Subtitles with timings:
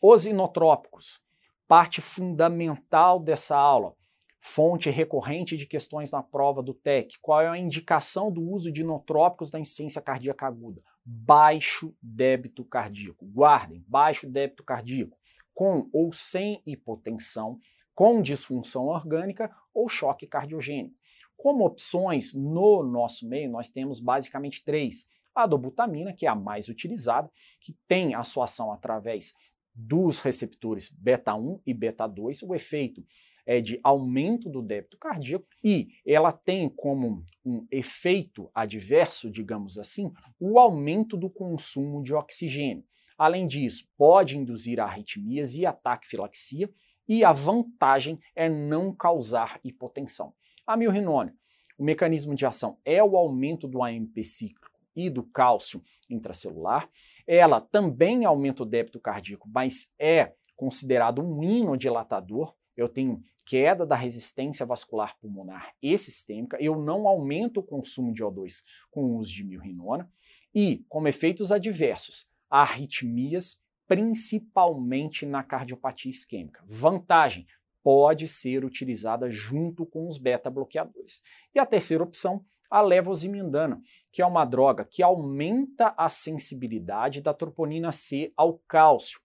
[0.00, 1.20] Os inotrópicos,
[1.66, 3.96] parte fundamental dessa aula,
[4.38, 7.18] fonte recorrente de questões na prova do TEC.
[7.20, 10.80] Qual é a indicação do uso de inotrópicos na insuficiência cardíaca aguda?
[11.04, 13.26] Baixo débito cardíaco.
[13.26, 15.18] Guardem, baixo débito cardíaco,
[15.52, 17.58] com ou sem hipotensão,
[17.92, 20.94] com disfunção orgânica ou choque cardiogênico.
[21.36, 25.08] Como opções no nosso meio, nós temos basicamente três.
[25.34, 27.28] A dobutamina, que é a mais utilizada,
[27.60, 29.34] que tem a sua ação através
[29.78, 33.06] dos receptores beta 1 e beta 2, o efeito
[33.46, 40.12] é de aumento do débito cardíaco e ela tem como um efeito adverso, digamos assim,
[40.38, 42.84] o aumento do consumo de oxigênio.
[43.16, 46.68] Além disso, pode induzir arritmias e ataque filaxia
[47.08, 50.34] e a vantagem é não causar hipotensão.
[50.66, 51.32] A milrinone,
[51.78, 55.80] o mecanismo de ação é o aumento do AMP cíclico e do cálcio
[56.10, 56.90] intracelular.
[57.24, 62.52] Ela também aumenta o débito cardíaco, mas é considerado um inodilatador.
[62.76, 68.22] Eu tenho queda da resistência vascular pulmonar e sistêmica, eu não aumento o consumo de
[68.22, 70.10] O2 com o uso de milrinona
[70.54, 76.62] e, como efeitos adversos, arritmias, principalmente na cardiopatia isquêmica.
[76.66, 77.46] Vantagem,
[77.82, 81.22] pode ser utilizada junto com os beta-bloqueadores.
[81.54, 83.80] E a terceira opção, a levosimindana,
[84.12, 89.20] que é uma droga que aumenta a sensibilidade da troponina C ao cálcio,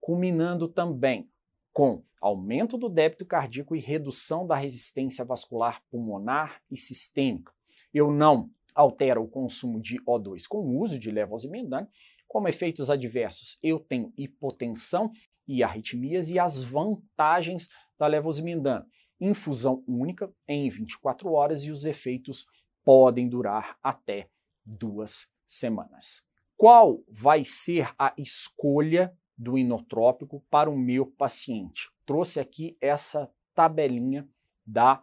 [0.00, 1.28] culminando também
[1.72, 7.52] com aumento do débito cardíaco e redução da resistência vascular pulmonar e sistêmica.
[7.92, 11.88] Eu não altero o consumo de O2 com o uso de levosimendane.
[12.28, 15.10] Como efeitos adversos, eu tenho hipotensão
[15.46, 18.86] e arritmias e as vantagens da levosimendana.
[19.20, 22.46] Infusão única em 24 horas e os efeitos
[22.86, 24.30] podem durar até
[24.64, 26.24] duas semanas.
[26.56, 31.90] Qual vai ser a escolha do inotrópico para o meu paciente.
[32.06, 34.26] Trouxe aqui essa tabelinha
[34.64, 35.02] da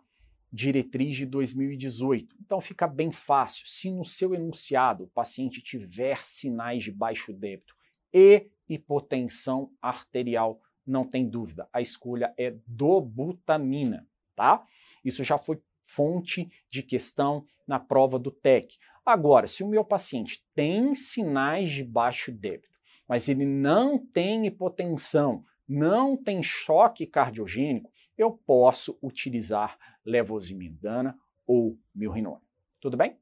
[0.51, 2.35] diretriz de 2018.
[2.41, 3.65] Então fica bem fácil.
[3.67, 7.75] Se no seu enunciado o paciente tiver sinais de baixo débito
[8.11, 14.65] e hipotensão arterial, não tem dúvida, a escolha é dobutamina, tá?
[15.03, 18.77] Isso já foi fonte de questão na prova do TEC.
[19.05, 25.43] Agora, se o meu paciente tem sinais de baixo débito, mas ele não tem hipotensão,
[25.67, 32.41] não tem choque cardiogênico, eu posso utilizar levosimidana ou milrinone.
[32.79, 33.17] Tudo bem?